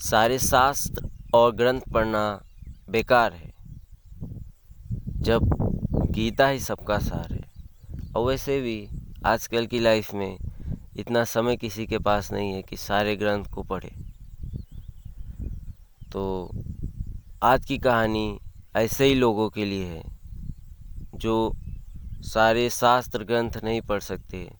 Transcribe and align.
सारे 0.00 0.38
शास्त्र 0.38 1.08
और 1.34 1.54
ग्रंथ 1.54 1.80
पढ़ना 1.94 2.42
बेकार 2.90 3.32
है। 3.32 3.54
जब 5.08 5.40
गीता 6.10 6.48
ही 6.48 6.60
सबका 6.60 6.98
सार 6.98 7.32
है। 7.32 7.50
और 8.16 8.26
वैसे 8.26 8.60
भी 8.60 8.88
आजकल 9.26 9.66
की 9.66 9.78
लाइफ 9.78 10.14
में 10.14 10.38
इतना 10.96 11.24
समय 11.24 11.56
किसी 11.56 11.86
के 11.86 11.98
पास 11.98 12.32
नहीं 12.32 12.52
है 12.52 12.62
कि 12.62 12.76
सारे 12.76 13.16
ग्रंथ 13.16 13.44
को 13.44 13.62
पढ़े। 13.62 13.92
तो 16.12 16.50
आज 17.42 17.64
की 17.64 17.78
कहानी 17.78 18.40
ऐसे 18.76 19.04
ही 19.04 19.14
लोगों 19.14 19.50
के 19.50 19.64
लिए 19.64 19.84
है, 19.84 20.04
जो 21.14 21.52
सारे 22.22 22.70
शास्त्र 22.70 23.24
ग्रंथ 23.24 23.50
नहीं 23.64 23.80
पढ़ 23.80 24.00
सकते, 24.00 24.50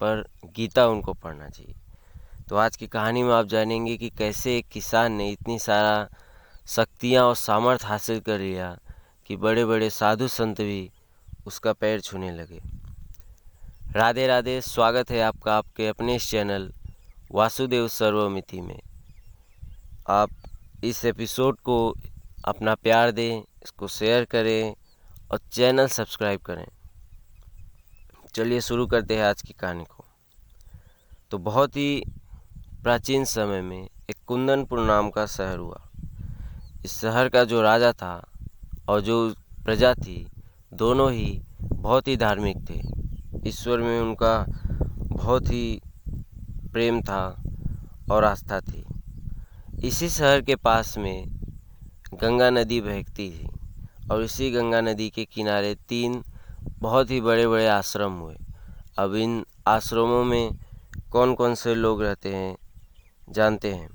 पर 0.00 0.24
गीता 0.56 0.86
उनको 0.86 1.12
पढ़ना 1.12 1.48
चाहिए। 1.48 1.74
तो 2.52 2.56
आज 2.56 2.76
की 2.76 2.86
कहानी 2.86 3.22
में 3.22 3.34
आप 3.34 3.46
जानेंगे 3.46 3.96
कि 3.96 4.10
कैसे 4.10 4.58
एक 4.58 4.66
किसान 4.68 5.12
ने 5.12 5.30
इतनी 5.30 5.58
सारा 5.58 6.08
शक्तियाँ 6.66 7.24
और 7.24 7.36
सामर्थ्य 7.36 7.86
हासिल 7.86 8.20
कर 8.20 8.38
लिया 8.38 8.78
कि 9.26 9.36
बड़े 9.36 9.64
बड़े 9.64 9.90
साधु 9.90 10.28
संत 10.28 10.60
भी 10.60 10.90
उसका 11.46 11.72
पैर 11.72 12.00
छूने 12.00 12.30
लगे। 12.30 12.60
राधे 13.96 14.26
राधे, 14.26 14.60
स्वागत 14.60 15.10
है 15.10 15.20
आपका 15.20 15.56
आपके 15.56 15.88
अपने 15.88 16.16
इस 16.16 16.30
चैनल 16.30 16.72
वासुदेव 17.32 17.88
सर्वमिति 17.88 18.60
में। 18.60 18.80
आप 20.08 20.30
इस 20.84 21.04
एपिसोड 21.04 21.60
को 21.60 21.94
अपना 22.44 22.74
प्यार 22.74 23.10
दें, 23.10 23.42
इसको 23.64 23.88
शेयर 23.88 24.24
करें 24.24 24.74
और 25.30 25.38
चैनल 25.52 25.86
सब्सक्राइब 25.86 26.40
करें। 26.40 26.66
चलिए 28.34 28.60
शुरू 28.60 28.86
करते 28.86 29.16
हैं 29.16 29.24
आज 29.24 29.42
की 29.42 29.52
कहानी 29.52 29.84
को। 29.84 30.04
तो 31.30 31.38
बहुत 31.38 31.76
ही 31.76 32.04
प्राचीन 32.82 33.24
समय 33.24 33.60
में 33.60 33.82
एक 33.82 34.14
कुंदनपुर 34.26 34.80
नाम 34.80 35.10
का 35.10 35.26
शहर 35.26 35.58
हुआ। 35.58 35.80
इस 36.84 36.92
शहर 37.00 37.28
का 37.28 37.44
जो 37.44 37.62
राजा 37.62 37.92
था 37.92 38.26
और 38.88 39.00
जो 39.00 39.34
प्रजा 39.64 39.94
थी, 39.94 40.26
दोनों 40.74 41.12
ही 41.12 41.42
बहुत 41.62 42.08
ही 42.08 42.16
धार्मिक 42.16 42.56
थे। 42.70 42.80
ईश्वर 43.48 43.78
में 43.78 44.00
उनका 44.00 44.44
बहुत 45.06 45.48
ही 45.48 45.80
प्रेम 46.72 47.00
था 47.02 47.42
और 48.10 48.24
आस्था 48.24 48.60
थी। 48.60 48.84
इसी 49.84 50.08
शहर 50.08 50.40
के 50.40 50.56
पास 50.56 50.98
में 50.98 51.24
गंगा 52.14 52.50
नदी 52.50 52.80
बहती 52.80 53.30
थी 53.30 53.48
और 54.10 54.22
इसी 54.22 54.50
गंगा 54.50 54.80
नदी 54.80 55.08
के 55.10 55.24
किनारे 55.24 55.74
तीन 55.88 56.22
बहुत 56.78 57.10
ही 57.10 57.20
बड़े 57.20 57.46
बड़े 57.48 57.66
आश्रम 57.68 58.12
हुए। 58.12 58.36
अब 58.98 59.14
इन 59.14 59.44
आश्रमों 59.66 60.24
में 60.24 60.50
कौन 61.12 61.34
कौन 61.34 61.54
से 61.54 61.74
लोग 61.74 62.02
रहते 62.02 62.34
हैं 62.34 62.56
जानते 63.32 63.72
हैं। 63.74 63.88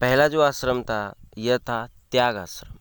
पहला 0.00 0.28
जो 0.28 0.40
आश्रम 0.42 0.82
था, 0.82 1.14
यह 1.38 1.58
था 1.58 1.86
त्याग 2.12 2.36
आश्रम। 2.36 2.76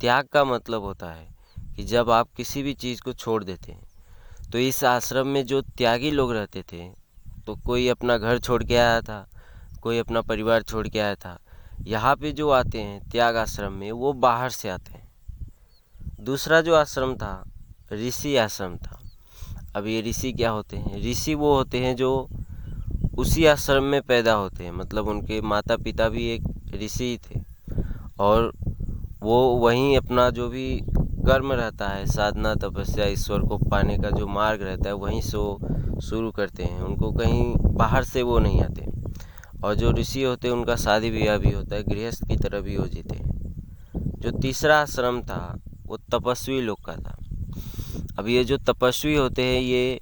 त्याग 0.00 0.26
का 0.26 0.44
मतलब 0.44 0.82
होता 0.82 1.10
है 1.10 1.28
कि 1.76 1.84
जब 1.84 2.10
आप 2.10 2.28
किसी 2.36 2.62
भी 2.62 2.74
चीज़ 2.74 3.00
को 3.02 3.12
छोड़ 3.12 3.42
देते 3.44 3.72
हैं 3.72 4.50
तो 4.52 4.58
इस 4.58 4.82
आश्रम 4.84 5.26
में 5.26 5.44
जो 5.46 5.60
त्यागी 5.62 6.10
लोग 6.10 6.32
रहते 6.32 6.62
थे 6.62 6.88
तो 7.46 7.54
कोई 7.56 7.88
अपना 7.88 8.16
घर 8.18 8.38
छोड़ 8.38 8.62
के 8.64 8.76
आया 8.76 9.00
था, 9.00 9.28
कोई 9.82 9.98
अपना 9.98 10.20
परिवार 10.20 10.62
छोड़ 10.62 10.86
के 10.88 10.98
आया 10.98 11.14
था, 11.14 11.38
यहाँ 11.82 12.14
पे 12.16 12.32
जो 12.32 12.48
आते 12.50 12.80
हैं 12.80 13.08
त्याग 13.10 13.36
आश्रम 13.36 13.72
में, 13.72 13.90
वो 13.92 14.12
बाहर 14.12 14.50
से 14.50 14.68
आते 14.68 14.92
हैं। 14.92 15.08
दूसरा 16.20 16.60
जो 16.60 16.74
आश्रम 16.74 17.14
था, 17.16 17.42
ऋषि 17.92 18.36
आश्रम 18.36 18.76
था। 18.76 19.00
अब 19.76 19.86
ये 19.86 20.00
ऋषि 20.02 20.32
क्या 20.32 20.50
होते 20.50 20.76
हैं? 20.76 21.00
ऋषि 21.02 21.34
वो 21.34 21.54
होते 21.54 21.80
हैं 21.80 21.94
जो 21.96 22.28
उसी 23.18 23.46
आश्रम 23.46 23.82
में 23.82 24.02
पैदा 24.02 24.32
होते 24.32 24.64
हैं। 24.64 24.72
मतलब 24.72 25.08
उनके 25.08 25.40
माता 25.40 25.76
पिता 25.76 26.08
भी 26.08 26.28
एक 26.28 26.42
ऋषि 26.82 27.18
थे। 27.26 27.40
और 28.18 28.52
वो 29.22 29.56
वहीं 29.56 29.96
अपना 29.96 30.30
जो 30.30 30.48
भी 30.48 30.80
कर्म 30.98 31.52
रहता 31.52 31.88
है, 31.88 32.06
साधना, 32.06 32.54
तपस्या, 32.54 33.06
ईश्वर 33.06 33.40
को 33.40 33.58
पाने 33.58 33.98
का 33.98 34.10
जो 34.10 34.26
मार्ग 34.26 34.62
रहता 34.62 34.88
है, 34.88 34.94
वहीं 34.94 35.20
से 35.20 35.36
वो 35.36 35.60
शुरू 36.00 36.30
करते 36.30 36.64
हैं। 36.64 36.80
उनको 36.80 37.12
कहीं 37.12 37.54
बाहर 37.56 38.04
से 38.04 38.22
वो 38.22 38.38
नहीं 38.38 38.62
आते। 38.62 38.86
और 39.64 39.74
जो 39.74 39.92
ऋषि 39.92 40.22
होते 40.22 40.48
हैं, 40.48 40.54
उनका 40.54 40.76
शादी 40.76 41.10
ब्याह 41.10 41.36
भी 41.36 41.50
होता 41.50 41.76
है, 41.76 41.82
गृहस्थ 41.82 42.28
की 42.28 42.36
तरह 42.36 42.60
भी 42.60 42.74
हो 42.74 42.86
जीते 42.86 43.14
हैं। 43.16 43.26
जो 43.96 44.30
तीसरा 44.30 44.78
आश्रम 44.78 45.22
था, 45.22 45.58
वो 45.86 45.96
तपस्वी 45.96 46.60
लोग 46.60 46.78
का 46.84 46.96
था। 46.96 47.18
अब 48.18 48.28
ये 48.28 48.44
जो 48.44 48.56
तपस्वी 48.56 49.14
होते 49.14 49.42
हैं, 49.42 49.60
ये 49.60 50.00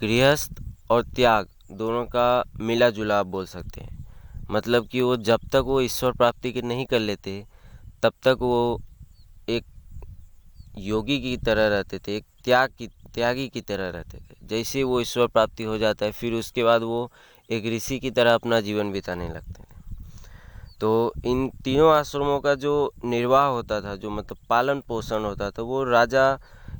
गृहस्थ 0.00 0.52
और 0.90 1.02
त्याग 1.02 1.46
दोनों 1.70 2.04
का 2.04 2.44
मिला 2.60 2.90
जुला 2.90 3.20
आप 3.20 3.26
बोल 3.26 3.46
सकते 3.46 3.80
हैं। 3.80 4.06
मतलब 4.50 4.88
कि 4.88 5.00
वो 5.00 5.16
जब 5.16 5.40
तक 5.52 5.62
वो 5.66 5.80
ईश्वर 5.80 6.12
प्राप्ति 6.12 6.52
के 6.52 6.62
नहीं 6.62 6.86
कर 6.86 6.98
लेते, 6.98 7.46
तब 8.02 8.12
तक 8.22 8.36
वो 8.40 8.80
एक 9.48 9.64
योगी 10.78 11.20
की 11.20 11.36
तरह 11.36 11.68
रहते 11.68 11.98
थे, 11.98 12.16
एक 12.16 12.24
त्याग 12.44 12.70
की, 12.78 12.86
त्यागी 12.86 13.48
की 13.48 13.60
तरह 13.60 13.88
रहते 13.88 14.18
थे। 14.18 14.46
जैसे 14.46 14.82
वो 14.82 15.00
ईश्वर 15.00 15.26
प्राप्ति 15.26 15.62
हो 15.62 15.78
जाता 15.78 16.06
है, 16.06 16.12
फिर 16.12 16.32
उसके 16.32 16.64
बाद 16.64 16.82
वो 16.82 17.12
एक 17.50 17.66
ऋषि 17.66 17.98
की 17.98 18.10
तरह 18.10 18.34
अपना 18.34 18.60
जीवन 18.60 18.92
बिताने 18.92 19.28
लगते 19.28 19.62
हैं। 19.62 19.66
तो 20.80 21.12
इन 21.24 21.50
तीनों 21.64 21.92
आश्रमों 21.92 22.40
का 22.40 22.54
जो 22.54 22.92
निर्वाह 23.04 23.46
होता 23.46 23.80
था, 23.80 23.96
जो 23.96 24.10
मतलब 24.10 24.38
पालन 24.48 24.80
पोषण 24.80 25.24
होता 25.24 25.50
था, 25.50 25.62
वो 25.62 25.84
राजा 25.84 26.38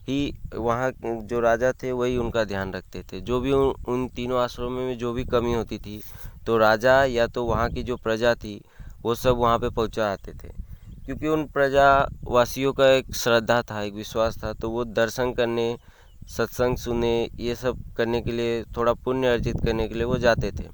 ही 0.08 0.34
वहाँ 0.54 0.90
जो 1.02 1.40
राजा 1.40 1.72
थे 1.72 1.92
वही 1.92 2.16
उनका 2.16 2.44
ध्यान 2.44 2.72
रखते 2.72 3.02
थे। 3.02 3.20
जो 3.20 3.40
भी 3.40 3.52
उन, 3.52 4.08
तीनों 4.08 4.40
आश्रमों 4.40 4.70
में 4.70 4.96
जो 4.98 5.12
भी 5.12 5.24
कमी 5.24 5.54
होती 5.54 5.78
थी 5.78 6.00
तो 6.46 6.58
राजा 6.58 7.02
या 7.04 7.26
तो 7.26 7.44
वहाँ 7.44 7.68
की 7.70 7.82
जो 7.82 7.96
प्रजा 7.96 8.34
थी 8.34 8.60
वो 9.02 9.14
सब 9.14 9.36
वहाँ 9.36 9.58
पे 9.58 9.70
पहुँचा 9.70 10.12
आते 10.12 10.32
थे। 10.34 10.48
क्योंकि 11.04 11.28
उन 11.28 11.44
प्रजावासियों 11.48 12.72
का 12.72 12.90
एक 12.90 13.14
श्रद्धा 13.14 13.60
था 13.62 13.82
एक 13.82 13.94
विश्वास 13.94 14.42
था 14.44 14.52
तो 14.52 14.70
वो 14.70 14.84
दर्शन 14.84 15.32
करने 15.32 15.76
सत्संग 16.28 16.76
सुने 16.76 17.12
ये 17.40 17.54
सब 17.54 17.82
करने 17.96 18.20
के 18.20 18.32
लिए 18.32 18.62
थोड़ा 18.76 18.92
पुण्य 18.94 19.28
अर्जित 19.28 19.56
करने 19.64 19.86
के 19.88 19.94
लिए 19.94 20.04
वो 20.04 20.16
जाते 20.18 20.50
थे। 20.52 20.68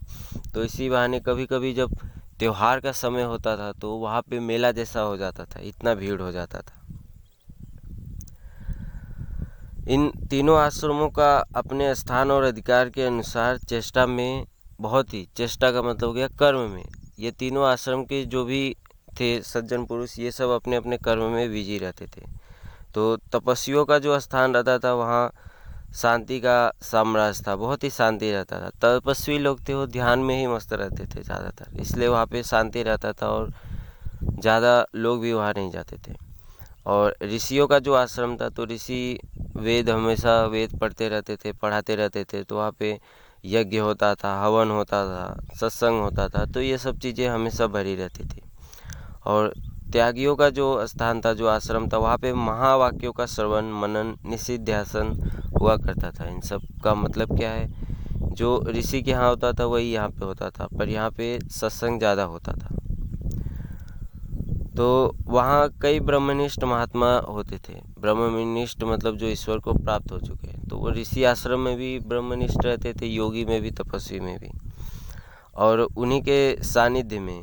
तो 0.54 0.64
इसी 0.64 0.88
बहाने 0.90 1.20
कभी 1.20 1.46
कभी 1.46 1.72
जब 1.74 1.96
त्यौहार 2.38 2.80
का 2.80 2.92
समय 2.92 3.22
होता 3.22 3.56
था 3.56 3.70
तो 3.72 3.92
वहाँ 3.96 4.22
पे 4.22 4.40
मेला 4.40 4.70
जैसा 4.72 5.00
हो 5.00 5.16
जाता 5.16 5.44
था 5.44 5.60
इतना 5.62 5.94
भीड़ 5.94 6.20
हो 6.20 6.30
जाता 6.32 6.60
था। 6.60 6.80
इन 9.84 10.10
तीनों 10.30 10.58
आश्रमों 10.58 11.08
का 11.10 11.36
अपने 11.56 11.94
स्थान 11.94 12.30
और 12.30 12.42
अधिकार 12.44 12.88
के 12.88 13.02
अनुसार 13.02 13.58
चेष्टा 13.60 14.06
में, 14.06 14.46
बहुत 14.80 15.14
ही 15.14 15.26
चेष्टा 15.36 15.70
का 15.72 15.82
मतलब 15.82 16.08
हो 16.08 16.12
गया 16.12 16.28
कर्म 16.38 16.70
में। 16.70 16.84
ये 17.18 17.30
तीनों 17.30 17.66
आश्रम 17.66 18.04
के 18.04 18.24
जो 18.24 18.44
भी 18.44 18.76
थे, 19.20 19.40
सज्जन 19.42 19.84
पुरुष, 19.84 20.18
ये 20.18 20.30
सब 20.30 20.50
अपने 20.50 20.76
अपने 20.76 20.98
कर्म 20.98 21.22
में 21.30 21.50
बिज़ी 21.50 21.78
रहते 21.78 22.06
थे। 22.06 22.26
तो 22.94 23.16
तपस्वियों 23.32 23.84
का 23.84 23.98
जो 23.98 24.18
स्थान 24.20 24.54
रहता 24.54 24.78
था, 24.78 24.92
वहाँ 24.94 25.32
शांति 25.94 26.40
का 26.40 26.72
साम्राज्य 26.82 27.44
था, 27.46 27.56
बहुत 27.56 27.84
ही 27.84 27.90
शांति 27.90 28.30
रहता 28.32 28.60
था। 28.60 28.70
तपस्वी 28.80 29.38
लोग 29.38 29.68
थे, 29.68 29.74
वो 29.74 29.86
ध्यान 29.88 30.18
में 30.18 30.38
ही 30.38 30.46
मस्त 30.46 30.72
रहते 30.72 31.04
थे 31.06 31.22
ज़्यादातर, 31.22 31.80
इसलिए 31.80 32.08
वहाँ 32.08 32.26
पे 32.26 32.42
शांति 32.42 32.82
रहता 32.82 33.12
था 33.12 33.28
और 33.28 33.52
ज़्यादा 34.24 34.84
लोग 34.94 35.20
भी 35.20 35.32
वहाँ 35.32 35.52
नहीं 35.56 35.70
जाते 35.70 35.96
थे। 35.98 36.14
और 36.86 37.16
ऋषियों 37.24 37.66
का 37.66 37.78
जो 37.78 37.94
आश्रम 37.94 38.36
था 38.36 38.48
तो 38.48 38.64
ऋषि 38.66 39.18
वेद 39.56 39.90
हमेशा 39.90 40.44
वेद 40.46 40.78
पढ़ते 40.80 41.08
रहते 41.08 41.36
थे, 41.36 41.52
पढ़ाते 41.52 41.96
रहते 41.96 42.24
थे 42.24 42.42
तो 42.44 42.56
वहाँ 42.56 42.72
पे 42.78 42.98
यज्ञ 43.44 43.78
होता 43.78 44.14
था, 44.14 44.34
हवन 44.42 44.70
होता 44.70 45.04
था, 45.06 45.56
सत्संग 45.60 46.00
होता 46.00 46.28
था 46.28 46.44
तो 46.44 46.60
ये 46.60 46.78
सब 46.78 46.98
चीज़ें 46.98 47.28
हमेशा 47.28 47.66
भरी 47.66 47.94
रहती 47.96 48.24
थी। 48.24 48.42
और 49.26 49.52
त्यागियों 49.92 50.34
का 50.36 50.48
जो 50.50 50.86
स्थान 50.86 51.20
था, 51.20 51.32
जो 51.34 51.46
आश्रम 51.48 51.88
था, 51.88 51.98
वहाँ 51.98 52.18
पे 52.18 52.32
महावाक्यों 52.32 53.12
का 53.12 53.26
श्रवण, 53.26 53.70
मनन 53.72 54.14
निषिध्यासन 54.26 55.12
हुआ 55.60 55.76
करता 55.76 56.10
था। 56.10 56.28
इन 56.28 56.40
सब 56.40 56.62
का 56.84 56.94
मतलब 56.94 57.36
क्या 57.38 57.50
है? 57.50 57.68
जो 58.32 58.64
ऋषि 58.68 59.02
के 59.02 59.10
यहाँ 59.10 59.28
होता 59.28 59.52
था, 59.52 59.64
वही 59.66 59.92
यहाँ 59.92 60.08
पे 60.08 60.24
होता 60.24 60.50
था, 60.50 60.66
पर 60.78 60.88
यहाँ 60.88 61.10
पे 61.10 61.38
सत्संग 61.50 61.98
ज़्यादा 61.98 62.24
होता 62.24 62.52
था। 62.52 62.74
तो 64.76 65.16
वहाँ 65.26 65.68
कई 65.82 66.00
ब्रह्मनिष्ठ 66.00 66.64
महात्मा 66.64 67.12
होते 67.18 67.58
थे। 67.58 67.74
ब्रह्मनिष्ठ 68.00 68.84
मतलब 68.84 69.16
जो 69.16 69.26
ईश्वर 69.26 69.58
को 69.58 69.72
प्राप्त 69.74 70.12
हो 70.12 70.18
चुके 70.18 70.48
हैं। 70.48 70.68
तो 70.68 70.76
वो 70.76 70.90
ऋषि 70.90 71.24
आश्रम 71.24 71.60
में 71.60 71.76
भी 71.76 71.98
ब्रह्मनिष्ठ 71.98 72.64
रहते 72.64 72.92
थे, 72.92 73.06
योगी 73.06 73.44
में 73.44 73.60
भी, 73.62 73.70
तपस्वी 73.70 74.20
में 74.20 74.38
भी। 74.38 74.50
और 75.54 75.80
उन्हीं 75.80 76.20
के 76.22 76.62
सानिध्य 76.62 77.18
में, 77.18 77.42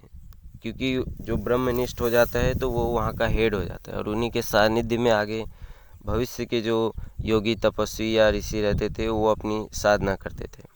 क्योंकि 0.61 1.03
जो 1.21 1.35
ब्रह्मनिष्ठ 1.37 2.01
हो 2.01 2.09
जाता 2.09 2.39
है 2.39 2.53
तो 2.53 2.69
वो 2.69 2.83
वहाँ 2.85 3.13
का 3.13 3.27
हेड 3.27 3.55
हो 3.55 3.63
जाता 3.63 3.91
है। 3.91 3.97
और 3.97 4.07
उन्हीं 4.07 4.31
के 4.31 4.41
सानिध्य 4.41 4.97
में 4.97 5.11
आगे 5.11 5.43
भविष्य 6.05 6.45
के 6.45 6.61
जो 6.61 6.93
योगी, 7.21 7.55
तपस्वी 7.55 8.17
या 8.17 8.29
ऋषि 8.29 8.61
रहते 8.61 8.89
थे, 8.89 9.07
वो 9.07 9.31
अपनी 9.31 9.67
साधना 9.73 10.15
करते 10.15 10.45
थे। 10.47 10.67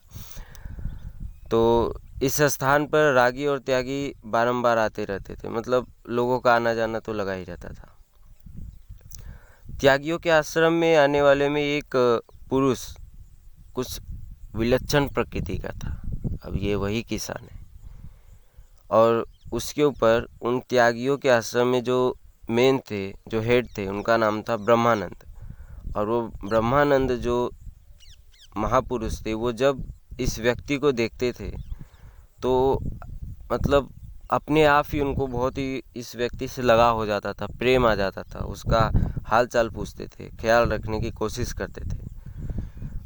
तो 1.52 2.00
इस 2.22 2.42
स्थान 2.42 2.86
पर 2.86 3.14
रागी 3.14 3.46
और 3.46 3.60
त्यागी 3.60 4.14
बारंबार 4.26 4.78
आते 4.78 5.06
रहते 5.06 5.36
थे। 5.36 5.50
मतलब 5.50 5.88
लोगों 6.10 6.40
का 6.40 6.56
आना 6.56 6.74
जाना 6.74 7.00
तो 7.00 7.14
लगा 7.14 7.34
ही 7.34 7.44
रहता 7.44 7.70
था। 7.70 7.98
त्यागियों 9.82 10.18
के 10.18 10.30
आश्रम 10.30 10.74
में 10.74 10.96
आने 10.96 11.22
वाले 11.22 11.50
में 11.50 11.62
एक 11.62 12.20
पुरुष 12.50 12.96
कुछ 13.76 14.00
विलक्षण 14.56 15.08
प्रकृति 15.08 15.58
का 15.58 15.70
था। 15.70 16.02
अब 16.44 16.56
ये 16.56 16.76
वही 16.76 17.04
किसान 17.04 17.48
है। 17.52 17.66
और 18.92 19.26
उसके 19.54 19.84
ऊपर 19.84 20.28
उन 20.42 20.60
त्यागियों 20.60 21.18
के 21.18 21.30
आश्रम 21.30 21.68
में 21.68 21.84
जो 21.84 22.18
मेन 22.50 22.80
थे, 22.80 23.12
जो 23.12 23.42
हेड 23.42 23.68
थे, 23.78 23.88
उनका 23.88 24.18
नाम 24.18 24.42
था 24.42 24.58
ब्रह्मानंद। 24.58 25.16
और 25.96 26.08
वो 26.08 26.22
ब्रह्मानंद 26.22 27.12
जो 27.12 27.52
महापुरुष 28.58 29.26
थे, 29.26 29.34
वो 29.34 29.52
जब 29.52 29.94
इस 30.20 30.40
व्यक्ति 30.40 30.78
को 30.78 30.92
देखते 30.92 31.32
थे 31.32 31.73
तो 32.44 32.80
मतलब 33.52 33.90
अपने 34.32 34.64
आप 34.66 34.86
ही 34.94 35.00
उनको 35.00 35.28
बहुत 35.28 35.58
ही 35.58 35.84
इस 35.96 36.16
व्यक्ति 36.16 36.48
से 36.48 36.62
लगाव 36.62 36.96
हो 36.96 37.06
जाता 37.06 37.34
था, 37.34 37.48
प्रेम 37.48 37.86
आ 37.88 37.96
जाता 37.96 38.24
था, 38.24 38.40
उसका 38.40 38.92
हाल 39.26 39.48
चाल 39.48 39.70
पूछते 39.70 40.08
थे, 40.08 40.30
ख्याल 40.30 40.70
रखने 40.70 41.00
की 41.00 41.12
कोशिश 41.12 41.54
करते 41.54 41.82
थे। 41.82 42.00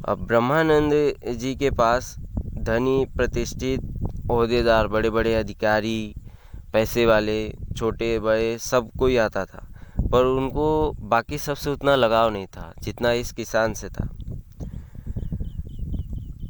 अब 0.08 0.26
ब्रह्मानंद 0.26 0.92
जी 1.38 1.54
के 1.54 1.70
पास 1.70 2.16
धनी, 2.58 3.04
प्रतिष्ठित 3.16 3.80
अहदेदार 4.30 4.86
बड़े 4.86 5.10
बड़े 5.10 5.34
अधिकारी, 5.34 6.14
पैसे 6.72 7.06
वाले, 7.06 7.38
छोटे, 7.76 8.18
बड़े, 8.18 8.58
सब 8.58 8.90
कोई 8.98 9.16
आता 9.16 9.44
था, 9.44 9.66
पर 10.12 10.24
उनको 10.24 10.92
बाकी 10.92 11.38
सबसे 11.38 11.70
उतना 11.70 11.96
लगाव 11.96 12.30
नहीं 12.30 12.46
था, 12.46 12.72
जितना 12.82 13.12
इस 13.12 13.32
किसान 13.32 13.74
से 13.74 13.88
था। 13.88 14.08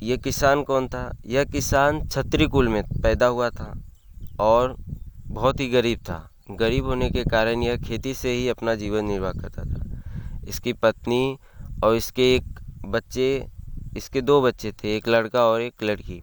ये 0.03 0.17
किसान 0.17 0.63
कौन 0.63 0.87
था? 0.89 1.11
यह 1.27 1.45
किसान 1.45 2.01
छत्री 2.09 2.47
कुल 2.47 2.69
में 2.69 2.83
पैदा 3.03 3.27
हुआ 3.27 3.49
था 3.51 3.73
और 4.41 4.77
बहुत 5.29 5.61
ही 5.61 5.69
गरीब 5.69 5.99
था। 6.01 6.29
गरीब 6.51 6.85
होने 6.85 7.11
के 7.11 7.25
कारण 7.25 7.63
यह 7.63 7.77
खेती 7.79 8.15
से 8.15 8.33
ही 8.33 8.49
अपना 8.49 8.75
जीवन 8.75 9.05
निर्वाह 9.05 9.33
करता 9.33 9.65
था। 9.65 10.47
इसकी 10.49 10.73
पत्नी 10.73 11.39
और 11.85 11.95
इसके 11.97 12.35
एक 12.35 12.61
बच्चे, 12.87 13.47
इसके 13.97 14.21
दो 14.21 14.41
बच्चे 14.43 14.73
थे, 14.75 14.97
एक 14.97 15.09
लड़का 15.09 15.45
और 15.45 15.61
एक 15.61 15.83
लड़की। 15.83 16.23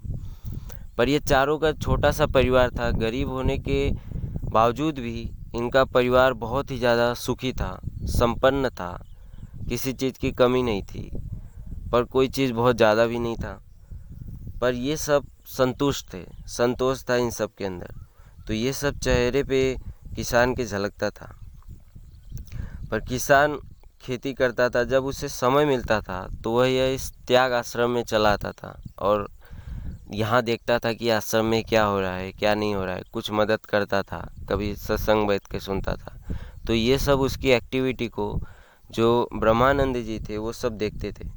पर 0.97 1.09
यह 1.09 1.19
चारों 1.19 1.57
का 1.59 1.71
छोटा 1.73 2.11
सा 2.11 2.25
परिवार 2.27 2.69
था। 2.69 2.89
गरीब 2.91 3.29
होने 3.29 3.57
के 3.57 3.89
बावजूद 4.45 4.99
भी 4.99 5.29
इनका 5.55 5.83
परिवार 5.85 6.33
बहुत 6.35 6.71
ही 6.71 6.77
ज़्यादा 6.79 7.13
सुखी 7.13 7.51
था, 7.53 7.79
संपन्न 8.09 8.69
था, 8.69 8.91
किसी 9.69 9.93
चीज़ 9.93 10.19
की 10.19 10.31
कमी 10.31 10.63
नहीं 10.63 10.81
थी, 10.83 11.09
पर 11.91 12.03
कोई 12.03 12.27
चीज़ 12.29 12.53
बहुत 12.53 12.77
ज़्यादा 12.77 13.05
भी 13.05 13.19
नहीं 13.19 13.35
था। 13.35 13.59
पर 14.61 14.73
ये 14.73 14.97
सब 14.97 15.25
संतुष्ट 15.47 16.13
थे, 16.13 16.23
संतोष 16.47 17.03
था 17.09 17.15
इन 17.15 17.29
सब 17.31 17.53
के 17.57 17.65
अंदर। 17.65 17.93
तो 18.47 18.53
ये 18.53 18.73
सब 18.73 18.99
चेहरे 18.99 19.43
पे 19.43 19.75
किसान 20.15 20.55
के 20.55 20.65
झलकता 20.65 21.09
था। 21.09 21.33
पर 22.91 22.99
किसान 22.99 23.57
खेती 24.01 24.33
करता 24.33 24.69
था, 24.69 24.83
जब 24.83 25.05
उसे 25.05 25.27
समय 25.29 25.65
मिलता 25.65 25.99
था 26.01 26.27
तो 26.43 26.51
वह 26.51 26.67
यह 26.67 26.93
इस 26.93 27.11
त्याग 27.27 27.53
आश्रम 27.53 27.89
में 27.89 28.03
चला 28.03 28.33
आता 28.33 28.51
था 28.51 28.77
और 28.99 29.27
यहाँ 30.13 30.41
देखता 30.41 30.77
था 30.79 30.91
कि 30.93 31.09
आश्रम 31.09 31.45
में 31.45 31.63
क्या 31.63 31.83
हो 31.83 31.99
रहा 31.99 32.15
है, 32.15 32.31
क्या 32.31 32.53
नहीं 32.55 32.75
हो 32.75 32.83
रहा 32.85 32.95
है, 32.95 33.03
कुछ 33.13 33.31
मदद 33.31 33.65
करता 33.65 34.01
था, 34.03 34.19
कभी 34.49 34.75
सत्संग 34.75 35.27
बैठ 35.27 35.47
के 35.51 35.59
सुनता 35.59 35.95
था। 35.95 36.37
तो 36.67 36.73
ये 36.73 36.97
सब 36.97 37.19
उसकी 37.21 37.49
एक्टिविटी 37.51 38.07
को, 38.07 38.27
जो 38.91 39.29
ब्रह्मानंद 39.33 39.97
जी 39.97 40.19
थे, 40.19 40.37
वो 40.37 40.53
सब 40.53 40.77
देखते 40.77 41.11
थे। 41.11 41.29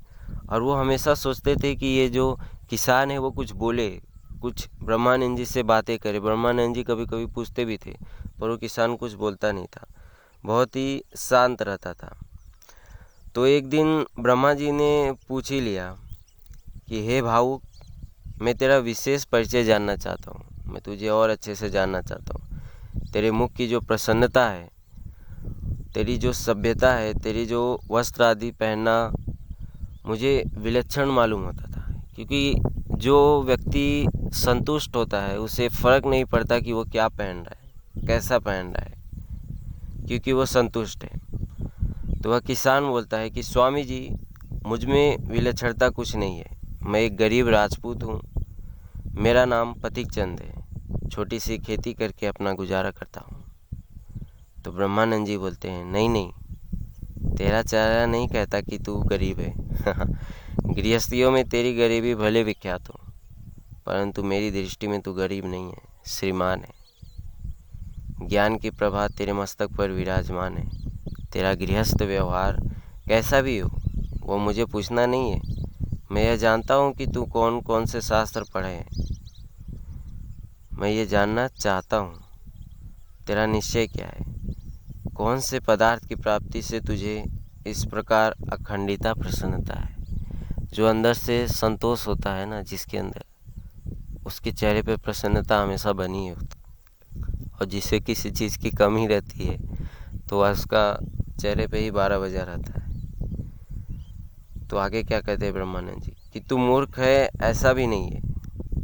और 0.51 0.63
वो 0.63 0.75
हमेशा 0.75 1.15
सोचते 1.15 1.55
थे 1.57 1.75
कि 1.75 1.87
ये 1.87 2.09
जो 2.09 2.39
किसान 2.71 3.11
है, 3.11 3.19
वो 3.19 3.31
कुछ 3.31 3.53
बोले, 3.53 4.01
कुछ 4.43 4.69
ब्रह्मानंद 4.83 5.37
जी 5.37 5.45
से 5.45 5.63
बातें 5.63 5.99
करे। 5.99 6.21
ब्रह्मानंद 6.21 6.75
जी 6.75 6.83
कभी 6.83 7.07
कभी 7.07 7.27
पूछते 7.27 7.65
भी 7.65 7.77
थे, 7.77 7.97
पर 8.41 8.49
वो 8.49 8.57
किसान 8.57 8.97
कुछ 8.97 9.13
बोलता 9.13 9.53
नहीं 9.53 9.67
था। 9.67 9.87
बहुत 10.45 10.77
ही 10.77 11.03
शांत 11.17 11.63
रहता 11.63 11.93
था। 11.93 12.17
तो 13.35 13.47
एक 13.47 13.69
दिन 13.69 14.07
ब्रह्मा 14.21 14.55
जी 14.55 14.73
ने 14.73 15.15
पूछ 15.29 15.51
ही 15.51 15.61
लिया 15.61 15.97
कि, 16.89 17.07
हे 17.07 17.23
भाऊ, 17.23 17.61
मैं 18.43 18.55
तेरा 18.55 18.79
विशेष 18.79 19.25
परिचय 19.25 19.65
जानना 19.65 19.97
चाहता 19.97 20.31
हूँ। 20.31 20.73
मैं 20.73 20.83
तुझे 20.83 21.09
और 21.09 21.31
अच्छे 21.31 21.55
से 21.55 21.71
जानना 21.71 22.01
चाहता 22.01 22.35
हूँ। 22.35 22.61
तेरे 23.13 23.31
मुख 23.31 23.53
की 23.53 23.69
जो 23.69 23.81
प्रसन्नता 23.81 24.49
है, 24.49 24.71
तेरी 25.95 26.19
जो 26.19 26.33
सभ्यता 26.33 26.93
है, 26.93 27.15
तेरी 27.15 27.47
जो 27.47 27.81
वस्त्र 27.91 28.23
आदि 28.23 28.51
पहनना 28.51 29.13
मुझे 30.07 30.45
विलक्षण 30.55 31.07
मालूम 31.07 31.43
होता 31.43 31.68
क्योंकि 32.19 32.55
जो 32.91 33.43
व्यक्ति 33.43 34.09
संतुष्ट 34.33 34.97
होता 34.97 35.21
है, 35.21 35.39
उसे 35.39 35.69
फ़र्क 35.69 36.07
नहीं 36.07 36.25
पड़ता 36.25 36.61
कि 36.61 36.73
वो 36.73 36.85
क्या 36.85 37.09
पहन 37.09 37.37
रहा 37.37 37.57
है, 37.63 37.73
कैसा 38.07 38.39
पहन 38.39 38.67
रहा 38.67 38.85
है, 38.85 38.95
क्योंकि 40.07 40.33
वो 40.33 40.47
संतुष्ट 40.47 41.05
है। 41.05 41.21
तो 42.23 42.31
वह 42.31 42.41
किसान 42.41 42.89
बोलता 42.89 43.17
है 43.17 43.31
कि, 43.31 43.43
स्वामी 43.43 43.85
जी, 43.85 44.11
मुझमें 44.67 45.17
विलक्षणता 45.19 45.89
कुछ 45.89 46.17
नहीं 46.17 46.39
है। 46.39 46.47
मैं 46.83 47.01
एक 47.01 47.17
गरीब 47.17 47.49
राजपूत 47.49 48.03
हूँ। 48.03 48.21
मेरा 49.15 49.45
नाम 49.45 49.73
पथिक 49.73 50.11
चंद 50.13 50.41
है। 50.41 50.55
छोटी 51.09 51.41
सी 51.41 51.59
खेती 51.59 51.95
करके 51.95 52.27
अपना 52.27 52.53
गुजारा 52.53 52.91
करता 52.91 53.21
हूँ। 53.21 53.45
तो 54.65 54.73
ब्रह्मानंद 54.73 55.27
जी 55.27 55.37
बोलते 55.37 55.71
हैं, 55.71 55.85
नहीं 55.85 56.09
नहीं, 56.09 56.33
तेरा 57.37 57.63
चेहरा 57.63 58.07
नहीं 58.07 58.29
कहता 58.29 58.61
कि 58.61 58.79
तू 58.79 58.97
गरीब 58.97 59.41
है। 59.41 59.55
गृहस्थियों 60.79 61.31
में 61.31 61.49
तेरी 61.49 61.73
गरीबी 61.75 62.15
भले 62.15 62.43
विख्यात 62.45 62.89
हो, 62.89 62.99
परंतु 63.87 64.23
मेरी 64.23 64.51
दृष्टि 64.53 64.87
में 64.87 65.01
तू 65.01 65.13
गरीब 65.13 65.47
नहीं 65.47 65.71
है, 65.71 65.81
श्रीमान 66.07 66.61
है। 66.61 68.29
ज्ञान 68.29 68.57
की 68.59 68.71
प्रभा 68.71 69.07
तेरे 69.09 69.33
मस्तक 69.33 69.77
पर 69.79 69.91
विराजमान 69.91 70.57
है। 70.57 70.67
तेरा 71.33 71.53
गृहस्थ 71.55 72.03
व्यवहार 72.03 72.61
कैसा 73.09 73.41
भी 73.41 73.59
हो, 73.59 73.71
वो 74.23 74.39
मुझे 74.39 74.65
पूछना 74.67 75.07
नहीं 75.07 75.33
है। 75.33 75.41
मैं 76.13 76.25
यह 76.25 76.37
जानता 76.37 76.75
हूँ 76.75 76.93
कि 76.93 77.07
तू 77.07 77.25
कौन 77.27 77.61
कौन 77.61 77.87
से 77.87 78.01
शास्त्र 78.03 78.45
पढ़े 78.55 78.69
हैं। 78.69 78.89
मैं 80.73 80.91
ये 80.91 81.07
जानना 81.07 81.49
चाहता 81.49 81.97
हूँ, 81.97 82.15
तेरा 83.27 83.47
निश्चय 83.49 83.87
क्या 83.87 84.07
है? 84.07 84.25
कौन 85.17 85.41
से 85.41 85.61
पदार्थ 85.61 86.09
की 86.09 86.15
प्राप्ति 86.15 86.63
से 86.63 86.81
तुझे 86.81 87.23
इस 87.67 87.85
प्रकार 87.85 88.35
अखंडिता 88.53 89.15
प्रसन्नता 89.15 89.81
है? 89.81 89.98
जो 90.73 90.87
अंदर 90.87 91.15
से 91.15 91.47
संतोष 91.49 92.07
होता 92.07 92.33
है 92.35 92.47
ना, 92.47 92.61
जिसके 92.63 92.99
अंदर, 92.99 93.25
उसके 94.27 94.53
चेहरे 94.53 94.83
पे 94.83 94.97
प्रसन्नता 94.97 95.63
हमेशा 95.63 95.93
बनी 95.93 96.27
है, 96.27 96.35
और 96.35 97.65
जिसे 97.65 98.01
किसी 98.01 98.31
चीज़ 98.31 98.59
की 98.59 98.71
कमी 98.71 99.07
रहती 99.07 99.45
है 99.45 99.59
तो 100.29 100.45
उसका 100.45 100.99
चेहरे 101.41 101.67
पे 101.67 101.79
ही 101.79 101.91
बारह 101.91 102.19
बजा 102.19 102.43
रहता 102.43 102.81
है। 102.81 102.89
तो 104.69 104.77
आगे 104.77 105.03
क्या 105.03 105.21
कहते 105.21 105.45
हैं 105.45 105.55
ब्रह्मानंद 105.55 106.03
जी? 106.03 106.13
कि 106.33 106.41
तू 106.41 106.59
मूर्ख 106.59 106.99
है, 106.99 107.29
ऐसा 107.43 107.73
भी 107.73 107.87
नहीं 107.87 108.11
है। 108.11 108.21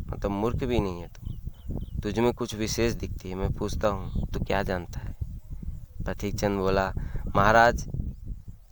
मतलब 0.08 0.30
मूर्ख 0.30 0.64
भी 0.64 0.78
नहीं 0.80 1.00
है 1.00 1.08
तू। 1.08 2.00
तुझ 2.00 2.18
में 2.18 2.32
कुछ 2.32 2.54
विशेष 2.54 2.92
दिखती 2.92 3.28
है, 3.28 3.34
मैं 3.34 3.52
पूछता 3.52 3.88
हूँ, 3.88 4.26
तू 4.26 4.40
क्या 4.40 4.62
जानता 4.62 5.00
है? 5.00 5.14
पथिक 6.06 6.34
चंद 6.34 6.58
बोला, 6.58 6.92
महाराज, 7.36 7.88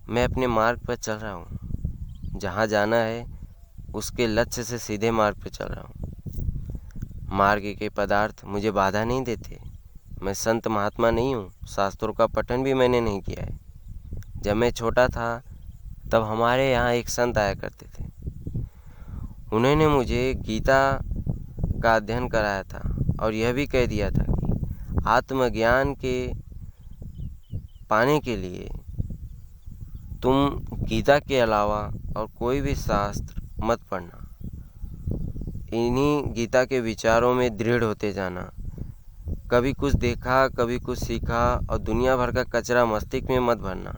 मैं 0.09 0.25
अपने 0.25 0.47
मार्ग 0.47 0.81
पर 0.81 0.97
चल 0.97 1.14
रहा 1.14 1.33
हूँ। 1.33 1.59
जहाँ 2.42 2.66
जाना 2.66 2.96
है, 2.96 3.25
उसके 3.94 4.26
लक्ष्य 4.26 4.64
से 4.64 4.78
सीधे 4.78 5.11
मार्ग 5.11 5.37
पर 5.37 5.50
चल 5.50 5.64
रहा 5.64 5.80
हूँ। 5.80 7.28
मार्ग 7.32 7.62
के 7.78 7.88
पदार्थ 7.88 8.44
मुझे 8.44 8.70
बाधा 8.70 9.04
नहीं 9.04 9.22
देते। 9.22 9.58
मैं 10.22 10.34
संत 10.34 10.68
महात्मा 10.68 11.11
नहीं 11.11 11.34
हूँ, 11.34 11.50
शास्त्रों 11.68 12.12
का 12.12 12.26
पठन 12.26 12.62
भी 12.62 12.75
मैंने 12.75 13.00
नहीं 13.00 13.20
किया 13.20 13.44
है। 13.44 13.58
जब 14.42 14.56
मैं 14.56 14.70
छोटा 14.70 15.06
था, 15.08 15.42
तब 16.12 16.22
हमारे 16.22 16.70
यहाँ 16.70 16.92
एक 16.92 17.08
संत 17.08 17.38
आया 17.38 17.54
करते 17.54 17.87
थे। 17.87 18.11
उन्होंने 19.52 19.88
मुझे 19.88 20.34
गीता 20.37 21.00
का 21.82 21.94
अध्ययन 21.96 22.28
कराया 22.28 22.62
था 22.62 22.82
और 23.20 23.34
यह 23.34 23.52
भी 23.52 23.66
कह 23.66 23.87
दिया 23.87 24.11
था 24.11 24.25
कि 24.25 25.04
आत्मज्ञान 25.06 25.94
के 25.94 26.16
पाने 27.90 28.18
के 28.20 28.37
लिए 28.37 28.70
तुम 30.23 30.61
गीता 30.75 31.19
के 31.19 31.41
अलावा 31.41 31.93
और 32.17 32.26
कोई 32.38 32.61
भी 32.61 32.75
शास्त्र 32.75 33.43
मत 33.64 33.81
पढ़ना। 33.91 34.19
इन्हीं 35.76 36.33
गीता 36.33 36.64
के 36.64 36.81
विचारों 36.81 37.35
में 37.35 37.57
दृढ़ 37.57 37.85
होते 37.85 38.12
जाना। 38.12 38.50
कभी 39.50 39.73
कुछ 39.73 39.95
देखा, 39.95 40.49
कभी 40.49 40.79
कुछ 40.79 40.99
सीखा 40.99 41.61
और 41.71 41.79
दुनिया 41.79 42.17
भर 42.17 42.33
का 42.33 42.45
कचरा 42.45 42.85
मस्तिष्क 42.85 43.31
में 43.31 43.38
मत 43.38 43.59
भरना। 43.59 43.97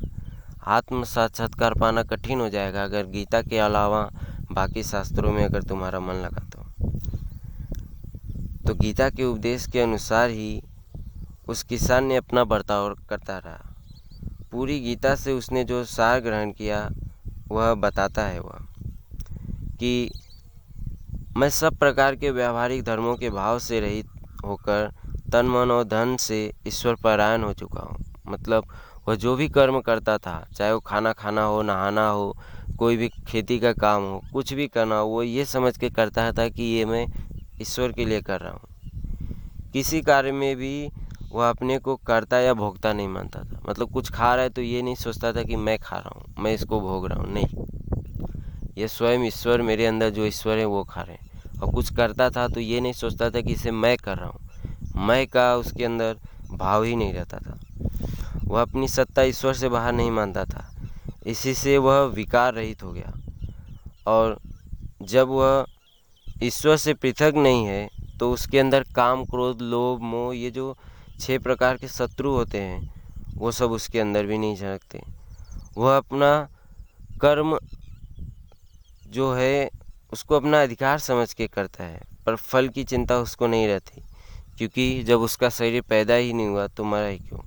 आत्म 0.67 1.05
साक्षात्कार 1.05 1.75
पाना 1.75 2.03
कठिन 2.03 2.41
हो 2.41 2.49
जाएगा 2.49 2.85
अगर 2.85 3.07
गीता 3.07 3.43
के 3.43 3.59
अलावा 3.59 4.11
बाकी 4.53 4.83
शास्त्रों 4.83 5.33
में 5.33 5.45
अगर 5.45 5.63
तुम्हारा 5.63 6.01
मन 6.01 6.15
लगा 6.15 6.49
तो। 6.49 6.65
तो 8.67 8.75
गीता 8.75 9.11
के 9.11 9.25
उपदेश 9.25 9.67
के 9.67 9.81
अनुसार 9.81 10.31
ही 10.31 10.63
उस 11.49 11.63
किसान 11.63 12.05
ने 12.05 12.17
अपना 12.17 12.45
बर्ताव 12.45 12.95
करता 12.95 13.39
रहा। 13.39 13.74
पूरी 14.55 14.79
गीता 14.81 15.15
से 15.15 15.33
उसने 15.33 15.65
जो 15.65 15.85
सार 15.85 16.21
ग्रहण 16.21 16.51
किया, 16.53 16.89
वह 17.51 17.75
बताता 17.75 18.27
है 18.27 18.41
वह, 18.41 18.59
कि 19.81 20.11
मैं 21.37 21.49
सब 21.51 21.79
प्रकार 21.79 22.17
के 22.17 22.31
व्यावहारिक 22.31 22.83
धर्मों 22.83 23.17
के 23.17 23.31
भाव 23.31 23.59
से 23.59 23.81
रहित 23.81 24.07
होकर 24.45 24.93
तन, 25.33 25.47
मन 25.47 25.71
और 25.71 25.85
धन 25.85 26.17
से 26.17 26.53
ईश्वर 26.67 26.95
परायण 26.95 27.43
हो 27.43 27.53
चुका 27.53 27.81
हूँ। 27.81 28.05
मतलब 28.29 28.65
वह 29.09 29.15
जो 29.15 29.35
भी 29.37 29.49
कर्म 29.49 29.81
करता 29.81 30.19
था, 30.19 30.47
चाहे 30.57 30.73
वो 30.73 30.81
खाना 30.81 31.13
खाना 31.13 31.43
हो, 31.43 31.63
नहाना 31.63 32.09
हो, 32.09 32.37
कोई 32.79 32.97
भी 32.97 33.09
खेती 33.09 33.59
का 33.59 33.73
काम 33.73 34.03
हो, 34.03 34.23
कुछ 34.33 34.53
भी 34.53 34.69
करना 34.69 34.99
हो, 34.99 35.09
वो 35.09 35.23
ये 35.23 35.45
समझ 35.45 35.77
के 35.79 35.91
करता 35.91 36.33
था 36.33 36.49
कि 36.49 36.63
ये 36.63 36.85
मैं 36.85 37.07
ईश्वर 37.61 37.93
के 37.93 38.05
लिए 38.05 38.21
कर 38.21 38.41
रहा 38.41 38.53
हूँ। 38.53 39.73
किसी 39.73 40.01
कार्य 40.03 40.33
में 40.33 40.57
भी 40.57 40.91
वह 41.35 41.49
अपने 41.49 41.79
को 41.79 41.95
करता 42.07 42.39
या 42.39 42.55
भोगता 42.55 42.93
नहीं 42.93 43.09
मानता 43.09 43.41
था। 43.43 43.61
मतलब 43.69 43.93
कुछ 43.93 44.11
खा 44.11 44.35
रहा 44.35 44.43
है 44.43 44.51
तो 44.51 44.63
ये 44.63 44.83
नहीं 44.83 44.95
सोचता 44.95 45.33
था 45.33 45.43
कि 45.43 45.57
मैं 45.57 45.79
खा 45.79 45.97
रहा 45.97 46.19
हूँ, 46.19 46.35
मैं 46.39 46.53
इसको 46.55 46.81
भोग 46.81 47.07
रहा 47.07 47.19
हूँ, 47.19 47.33
नहीं। 47.33 48.73
ये 48.79 48.89
स्वयं 48.89 49.25
ईश्वर 49.25 49.63
मेरे 49.63 49.87
अंदर 49.87 50.11
जो 50.11 50.25
ईश्वर 50.27 50.59
है 50.59 50.65
वो 50.65 50.83
खा 50.85 51.01
रहे 51.01 51.17
हैं। 51.17 51.61
और 51.61 51.73
कुछ 51.75 51.93
करता 51.95 52.29
था 52.31 52.47
तो 52.49 52.61
ये 52.61 52.81
नहीं 52.81 52.93
सोचता 52.93 53.31
था 53.31 53.41
कि 53.41 53.53
इसे 53.53 53.71
मैं 53.71 53.97
कर 53.97 54.19
रहा 54.19 54.29
हूँ। 54.29 55.07
मैं 55.07 55.27
का 55.27 55.55
उसके 55.57 55.85
अंदर 55.85 56.17
भाव 56.53 56.83
ही 56.83 56.97
नहीं 56.97 57.13
रहता 57.13 57.39
था। 57.39 57.59
वह 58.45 58.61
अपनी 58.63 58.89
सत्ता 58.89 59.23
ईश्वर 59.23 59.55
से 59.55 59.69
बाहर 59.69 59.93
नहीं 59.93 60.11
मानता 60.11 60.45
था। 60.45 60.71
इसी 61.27 61.55
से 61.55 61.77
वह 61.79 62.01
विकार 62.07 62.55
रहित 62.55 62.83
हो 62.83 62.93
गया। 62.93 63.13
और 64.07 64.39
जब 65.03 65.29
वह 65.29 65.65
ईश्वर 66.43 66.77
से 66.77 66.95
पृथक 66.95 67.33
नहीं 67.37 67.65
है 67.65 67.89
तो 68.19 68.31
उसके 68.33 68.59
अंदर 68.59 68.85
काम, 68.97 69.25
क्रोध, 69.25 69.63
लोभ, 69.63 70.01
मोह, 70.03 70.35
ये 70.37 70.51
जो 70.51 70.77
छह 71.21 71.39
प्रकार 71.39 71.77
के 71.77 71.89
शत्रु 71.89 72.31
होते 72.31 72.61
हैं, 72.61 72.93
वो 73.35 73.53
सब 73.53 73.73
उसके 73.73 74.01
अंदर 74.01 74.27
भी 74.27 74.39
नहीं 74.39 74.57
झलकते। 74.57 75.03
वह 75.77 75.97
अपना 75.97 76.49
कर्म 77.21 77.59
जो 79.07 79.33
है, 79.33 79.71
उसको 80.13 80.37
अपना 80.37 80.63
अधिकार 80.63 80.99
समझ 80.99 81.33
के 81.33 81.47
करता 81.47 81.85
है, 81.85 82.01
पर 82.27 82.37
फल 82.37 82.69
की 82.69 82.85
चिंता 82.85 83.19
उसको 83.19 83.47
नहीं 83.47 83.67
रहती, 83.67 84.03
क्योंकि 84.59 85.03
जब 85.03 85.21
उसका 85.21 85.49
शरीर 85.49 85.83
पैदा 85.83 86.15
ही 86.15 86.33
नहीं 86.33 86.47
हुआ 86.47 86.67
तो 86.67 86.85
मरा 86.85 87.07
ही 87.07 87.19
क्यों? 87.19 87.41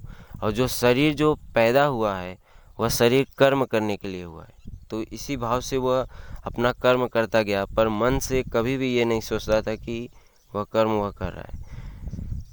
और 0.43 0.51
जो 0.51 0.67
शरीर 0.67 1.13
जो 1.13 1.33
पैदा 1.55 1.85
हुआ 1.85 2.15
है, 2.17 2.37
वह 2.79 2.89
शरीर 2.89 3.27
कर्म 3.37 3.65
करने 3.65 3.97
के 3.97 4.07
लिए 4.07 4.23
हुआ 4.23 4.43
है। 4.43 4.75
तो 4.89 5.01
इसी 5.03 5.37
भाव 5.37 5.61
से 5.61 5.77
वह 5.77 6.07
अपना 6.43 6.71
कर्म 6.73 7.07
करता 7.07 7.41
गया, 7.41 7.65
पर 7.65 7.89
मन 7.89 8.19
से 8.19 8.43
कभी 8.43 8.77
भी 8.77 8.93
ये 8.93 9.05
नहीं 9.05 9.21
सोच 9.21 9.49
रहा 9.49 9.61
था 9.61 9.75
कि 9.75 10.09
वह 10.51 10.63
कर्म 10.63 10.89
वह 10.91 11.11
कर 11.11 11.33
रहा 11.33 11.45
है। 11.51 11.65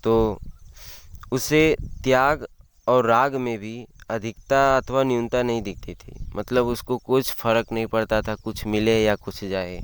तो 0.04 0.38
उसे 1.34 1.76
त्याग 2.04 2.46
और 2.86 3.06
राग 3.06 3.34
में 3.36 3.58
भी 3.58 3.86
अधिकता 4.10 4.76
अथवा 4.76 5.02
न्यूनता 5.02 5.42
नहीं 5.42 5.62
दिखती 5.62 5.94
थी। 5.94 6.14
मतलब 6.36 6.66
उसको 6.66 6.96
कुछ 6.98 7.32
फ़र्क 7.32 7.72
नहीं 7.72 7.86
पड़ता 7.86 8.20
था, 8.22 8.34
कुछ 8.34 8.66
मिले 8.66 9.02
या 9.02 9.14
कुछ 9.16 9.44
जाए। 9.44 9.80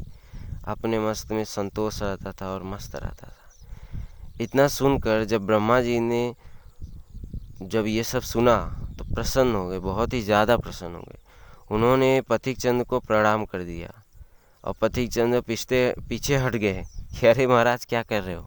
अपने 0.64 0.98
मस्त 0.98 1.32
में 1.32 1.44
संतोष 1.44 2.02
रहता 2.02 2.32
था 2.32 2.48
और 2.48 2.62
मस्त 2.62 2.96
रहता 2.96 3.26
था। 3.26 3.36
इतना 4.40 4.66
सुनकर 4.68 5.24
जब 5.24 5.46
ब्रह्मा 5.46 5.80
जी 5.80 5.98
ने 6.00 6.34
जब 7.62 7.86
ये 7.86 8.04
सब 8.04 8.22
सुना 8.22 8.56
तो 8.98 9.04
प्रसन्न 9.14 9.54
हो 9.54 9.68
गए, 9.68 9.78
बहुत 9.78 10.12
ही 10.12 10.20
ज़्यादा 10.22 10.56
प्रसन्न 10.56 10.94
हो 10.94 11.00
गए। 11.00 11.18
उन्होंने 11.70 12.20
पथिक 12.20 12.58
चंद 12.58 12.84
को 12.84 13.00
प्रणाम 13.00 13.44
कर 13.44 13.62
दिया 13.62 13.92
और 14.64 14.74
पथिक 14.80 15.10
चंद 15.12 15.40
पिछते, 15.40 15.94
पीछे 16.08 16.36
हट 16.36 16.56
गए। 16.56 16.84
कि 17.20 17.26
अरे 17.26 17.46
महाराज, 17.46 17.84
क्या 17.84 18.02
कर 18.02 18.22
रहे 18.22 18.34
हो? 18.34 18.46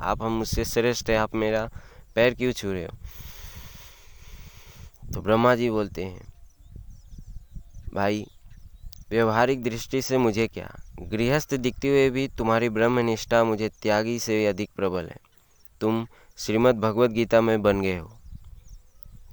आप, 0.00 0.22
हम 0.22 0.32
मुझसे 0.32 0.64
श्रेष्ठ 0.64 1.10
है, 1.10 1.16
आप 1.16 1.34
मेरा 1.34 1.68
पैर 2.16 2.34
क्यों 2.34 2.52
छू 2.52 2.72
रहे 2.72 2.84
हो? 2.84 2.96
तो 5.14 5.20
ब्रह्मा 5.20 5.54
जी 5.54 5.70
बोलते 5.70 6.04
हैं, 6.04 6.34
भाई, 7.94 8.26
व्यवहारिक 9.10 9.62
दृष्टि 9.62 10.02
से 10.02 10.18
मुझे 10.18 10.46
क्या? 10.48 10.74
गृहस्थ 11.00 11.54
दिखते 11.54 11.88
हुए 11.88 12.10
भी 12.10 12.28
तुम्हारी 12.28 12.68
ब्रह्मनिष्ठा 12.68 13.44
मुझे 13.44 13.68
त्यागी 13.68 14.18
से 14.18 14.46
अधिक 14.46 14.70
प्रबल 14.76 15.06
है। 15.06 15.16
तुम 15.80 16.06
श्रीमद् 16.38 16.80
भगवत 16.80 17.10
गीता 17.10 17.40
में 17.40 17.62
बन 17.62 17.80
गए 17.80 17.98
हो। 17.98 18.12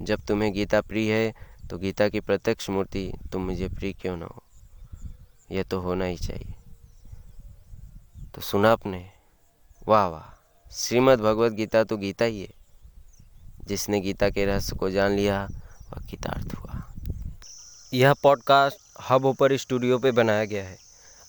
जब 0.02 0.20
तुम्हें 0.20 0.52
गीता 0.52 0.80
प्रिय 0.80 1.12
है 1.14 1.34
तो 1.70 1.78
गीता 1.78 2.08
की 2.08 2.20
प्रत्यक्ष 2.20 2.70
मूर्ति 2.70 3.12
तुम 3.32 3.42
मुझे 3.42 3.68
प्रिय 3.68 3.92
क्यों 3.92 4.16
ना 4.16 4.26
हो? 4.26 4.42
यह 5.50 5.62
तो 5.62 5.80
होना 5.80 6.04
ही 6.04 6.16
चाहिए। 6.16 6.54
तो 8.34 8.40
सुना 8.40 8.72
आपने, 8.72 9.10
वाह 9.88 10.06
वाह, 10.06 10.26
श्रीमद् 10.72 11.20
भगवत 11.20 11.52
गीता 11.52 11.84
तो 11.84 11.96
गीता 11.96 12.24
ही 12.24 12.42
है। 12.42 12.63
जिसने 13.68 14.00
गीता 14.00 14.28
के 14.30 14.44
रहस्य 14.46 14.76
को 14.76 14.90
जान 14.90 15.12
लिया 15.12 15.42
वह 15.90 16.06
गीतार्थ 16.10 16.54
हुआ। 16.54 16.82
यह 17.92 18.12
पॉडकास्ट 18.22 18.78
हब 19.08 19.24
ओपर 19.24 19.56
स्टूडियो 19.56 19.98
पे 19.98 20.10
बनाया 20.12 20.44
गया 20.44 20.64
है। 20.64 20.78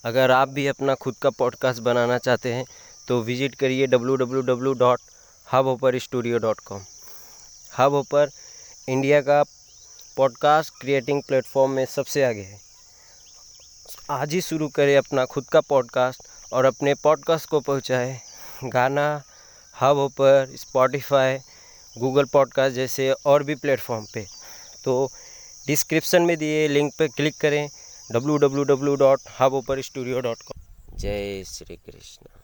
अगर 0.04 0.32
आप 0.32 0.50
भी 0.50 0.68
अपना 0.68 0.96
खुद 0.96 1.16
का 1.16 1.30
पॉडकास्ट 1.30 1.82
बनाना 1.82 2.18
चाहते 2.18 2.54
हैं 2.54 2.66
तो 3.08 3.22
विज़िट 3.22 3.56
करिए 3.56 3.88
W 3.88 4.16
W 4.16 4.42
W 4.44 4.74
dot 4.74 5.00
Hubhopper 5.68 5.98
studio 6.00 6.38
dot 6.38 6.60
com 6.60 6.82
Hubhopper 7.94 8.30
India 8.88 9.22
का 9.22 9.42
पॉडकास्ट 10.18 10.74
क्रिएटिंग 10.82 11.22
प्लेटफॉर्म 11.24 11.72
में 11.72 11.86
सबसे 11.86 12.24
आगे 12.24 12.42
है। 12.42 12.60
आज 14.12 14.34
ही 14.34 14.42
शुरू 14.42 14.68
करें 14.68 14.96
अपना 14.98 15.26
खुद 15.26 15.46
का 15.46 15.62
पॉडकास्ट 15.62 16.54
और 16.54 16.66
अपने 16.66 16.94
पॉडकास्ट 16.94 17.50
को 17.50 17.60
पहुँचाए। 17.60 18.20
गाना 18.64 19.08
हब 19.76 19.98
ओपर 19.98 20.56
स्पॉटिफाई 20.56 21.38
गूगल 21.98 22.26
पॉडकास्ट 22.34 22.76
जैसे 22.76 23.12
और 23.26 23.44
भी 23.44 23.56
प्लेटफॉर्म 23.56 24.06
पे। 24.14 24.26
तो 24.84 25.12
डिस्क्रिप्शन 25.68 26.22
में 26.22 26.38
दिए 26.38 26.68
लिंक 26.68 26.94
पर 27.00 27.08
क्लिक 27.08 27.38
करें 27.42 27.68
W 28.10 28.38
W 28.38 28.64
W 28.66 28.96
dot 28.96 29.22
Hubhopper 29.54 29.82
studio 29.82 30.20
dot 30.22 30.42
com 30.48 30.98
जय 30.98 31.44
श्री 31.48 31.76
कृष्ण। 31.76 32.35